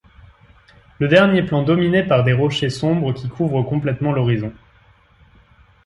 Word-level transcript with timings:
Le 0.97 1.07
dernier 1.07 1.43
plan 1.43 1.61
dominé 1.61 2.01
par 2.03 2.23
des 2.23 2.33
rochers 2.33 2.71
sombres 2.71 3.13
qui 3.13 3.29
couvrent 3.29 3.61
complètement 3.61 4.11
l'horizon. 4.13 4.51